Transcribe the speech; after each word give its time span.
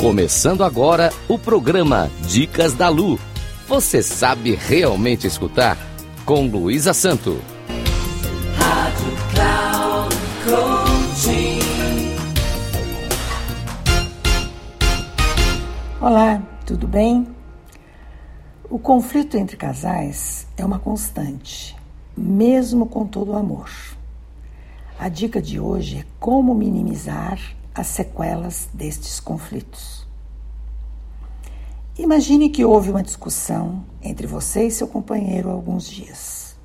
Começando 0.00 0.62
agora 0.62 1.10
o 1.28 1.36
programa 1.36 2.08
Dicas 2.28 2.72
da 2.72 2.88
Lu. 2.88 3.18
Você 3.66 4.00
sabe 4.00 4.54
realmente 4.54 5.26
escutar? 5.26 5.76
Com 6.24 6.46
Luísa 6.46 6.94
Santo. 6.94 7.42
Rádio 8.56 9.12
Cloud 9.34 10.16
Coaching. 10.44 11.58
Olá, 16.00 16.40
tudo 16.64 16.86
bem? 16.86 17.26
O 18.70 18.78
conflito 18.78 19.36
entre 19.36 19.56
casais 19.56 20.46
é 20.56 20.64
uma 20.64 20.78
constante, 20.78 21.74
mesmo 22.16 22.86
com 22.86 23.04
todo 23.04 23.32
o 23.32 23.36
amor. 23.36 23.68
A 24.96 25.08
dica 25.08 25.42
de 25.42 25.58
hoje 25.58 25.98
é 25.98 26.04
como 26.20 26.54
minimizar 26.54 27.57
as 27.78 27.86
sequelas 27.86 28.68
destes 28.74 29.20
conflitos. 29.20 30.04
Imagine 31.96 32.50
que 32.50 32.64
houve 32.64 32.90
uma 32.90 33.04
discussão 33.04 33.84
entre 34.02 34.26
você 34.26 34.66
e 34.66 34.70
seu 34.70 34.88
companheiro 34.88 35.48
há 35.48 35.52
alguns 35.52 35.88
dias. 35.88 36.56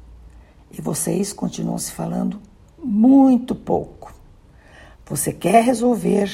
E 0.71 0.81
vocês 0.81 1.31
continuam 1.31 1.77
se 1.77 1.91
falando 1.91 2.41
muito 2.83 3.53
pouco. 3.53 4.11
Você 5.05 5.31
quer 5.31 5.63
resolver, 5.63 6.31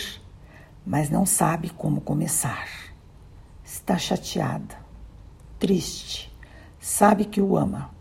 mas 0.85 1.09
não 1.09 1.25
sabe 1.25 1.69
como 1.71 1.99
começar. 1.99 2.69
Está 3.61 3.97
chateada, 3.97 4.77
triste, 5.59 6.33
sabe 6.79 7.25
que 7.25 7.41
o 7.41 7.57
ama, 7.57 7.93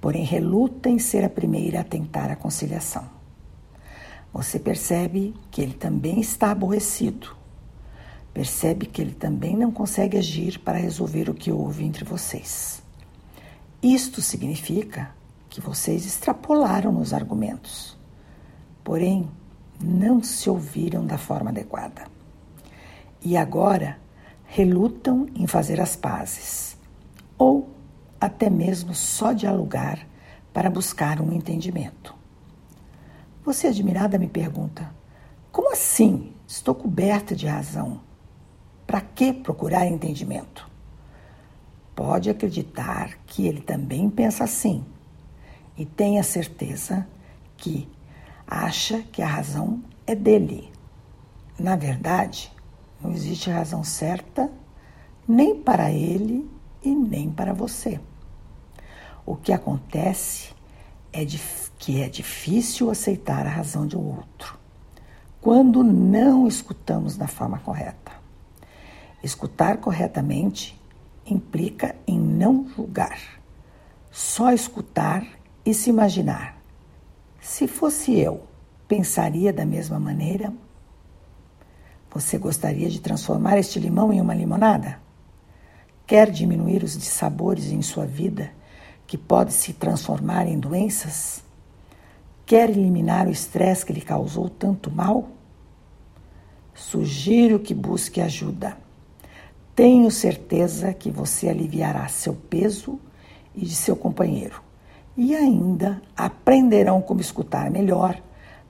porém 0.00 0.24
reluta 0.24 0.88
em 0.88 0.98
ser 0.98 1.24
a 1.24 1.30
primeira 1.30 1.80
a 1.80 1.84
tentar 1.84 2.28
a 2.28 2.34
conciliação. 2.36 3.17
Você 4.38 4.56
percebe 4.56 5.34
que 5.50 5.60
ele 5.60 5.72
também 5.72 6.20
está 6.20 6.52
aborrecido. 6.52 7.34
Percebe 8.32 8.86
que 8.86 9.02
ele 9.02 9.12
também 9.12 9.56
não 9.56 9.72
consegue 9.72 10.16
agir 10.16 10.60
para 10.60 10.78
resolver 10.78 11.28
o 11.28 11.34
que 11.34 11.50
houve 11.50 11.82
entre 11.84 12.04
vocês. 12.04 12.80
Isto 13.82 14.22
significa 14.22 15.10
que 15.50 15.60
vocês 15.60 16.06
extrapolaram 16.06 16.92
nos 16.92 17.12
argumentos, 17.12 17.98
porém 18.84 19.28
não 19.82 20.22
se 20.22 20.48
ouviram 20.48 21.04
da 21.04 21.18
forma 21.18 21.50
adequada. 21.50 22.06
E 23.20 23.36
agora 23.36 23.98
relutam 24.44 25.26
em 25.34 25.48
fazer 25.48 25.80
as 25.80 25.96
pazes, 25.96 26.78
ou 27.36 27.70
até 28.20 28.48
mesmo 28.48 28.94
só 28.94 29.32
dialogar 29.32 30.06
para 30.52 30.70
buscar 30.70 31.20
um 31.20 31.32
entendimento. 31.32 32.17
Você, 33.48 33.68
admirada, 33.68 34.18
me 34.18 34.28
pergunta: 34.28 34.94
como 35.50 35.72
assim? 35.72 36.34
Estou 36.46 36.74
coberta 36.74 37.34
de 37.34 37.46
razão. 37.46 38.02
Para 38.86 39.00
que 39.00 39.32
procurar 39.32 39.86
entendimento? 39.86 40.68
Pode 41.96 42.28
acreditar 42.28 43.16
que 43.26 43.46
ele 43.46 43.62
também 43.62 44.10
pensa 44.10 44.44
assim 44.44 44.84
e 45.78 45.86
tenha 45.86 46.22
certeza 46.22 47.08
que 47.56 47.88
acha 48.46 49.00
que 49.04 49.22
a 49.22 49.26
razão 49.26 49.82
é 50.06 50.14
dele. 50.14 50.70
Na 51.58 51.74
verdade, 51.74 52.52
não 53.00 53.12
existe 53.12 53.48
razão 53.48 53.82
certa 53.82 54.52
nem 55.26 55.58
para 55.58 55.90
ele 55.90 56.46
e 56.82 56.94
nem 56.94 57.30
para 57.30 57.54
você. 57.54 57.98
O 59.24 59.34
que 59.34 59.54
acontece 59.54 60.52
é 61.18 61.26
que 61.78 62.00
é 62.00 62.08
difícil 62.08 62.90
aceitar 62.90 63.46
a 63.46 63.50
razão 63.50 63.86
de 63.86 63.96
outro 63.96 64.58
quando 65.40 65.82
não 65.82 66.46
escutamos 66.46 67.16
da 67.16 67.26
forma 67.26 67.58
correta. 67.58 68.12
Escutar 69.22 69.78
corretamente 69.78 70.78
implica 71.26 71.96
em 72.06 72.18
não 72.18 72.68
julgar, 72.68 73.18
só 74.10 74.52
escutar 74.52 75.26
e 75.64 75.72
se 75.74 75.90
imaginar. 75.90 76.60
Se 77.40 77.66
fosse 77.66 78.18
eu, 78.18 78.46
pensaria 78.86 79.52
da 79.52 79.64
mesma 79.64 79.98
maneira? 79.98 80.52
Você 82.10 82.38
gostaria 82.38 82.88
de 82.88 83.00
transformar 83.00 83.58
este 83.58 83.78
limão 83.78 84.12
em 84.12 84.20
uma 84.20 84.34
limonada? 84.34 85.00
Quer 86.06 86.30
diminuir 86.30 86.82
os 86.82 86.96
dissabores 86.96 87.66
em 87.66 87.82
sua 87.82 88.06
vida 88.06 88.50
que 89.08 89.16
pode 89.16 89.54
se 89.54 89.72
transformar 89.72 90.46
em 90.46 90.60
doenças? 90.60 91.42
Quer 92.44 92.68
eliminar 92.68 93.26
o 93.26 93.30
estresse 93.30 93.84
que 93.84 93.92
lhe 93.92 94.02
causou 94.02 94.50
tanto 94.50 94.90
mal? 94.90 95.30
Sugiro 96.74 97.58
que 97.58 97.74
busque 97.74 98.20
ajuda. 98.20 98.76
Tenho 99.74 100.10
certeza 100.10 100.92
que 100.92 101.10
você 101.10 101.48
aliviará 101.48 102.06
seu 102.08 102.34
peso 102.34 103.00
e 103.54 103.64
de 103.64 103.74
seu 103.74 103.96
companheiro. 103.96 104.62
E 105.16 105.34
ainda 105.34 106.02
aprenderão 106.16 107.00
como 107.00 107.20
escutar 107.20 107.70
melhor 107.70 108.20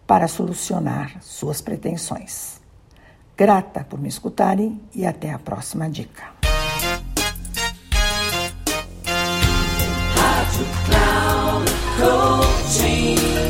para 0.06 0.28
solucionar 0.28 1.20
suas 1.20 1.60
pretensões. 1.60 2.60
Grata 3.37 3.84
por 3.84 4.00
me 4.00 4.09
escutarem 4.09 4.81
e 4.94 5.05
até 5.05 5.32
a 5.32 5.38
próxima 5.38 5.91
dica. 5.91 6.38